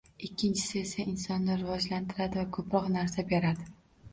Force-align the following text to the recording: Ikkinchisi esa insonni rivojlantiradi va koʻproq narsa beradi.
Ikkinchisi 0.27 0.79
esa 0.81 1.03
insonni 1.11 1.57
rivojlantiradi 1.59 2.41
va 2.43 2.47
koʻproq 2.59 2.89
narsa 2.99 3.27
beradi. 3.35 3.71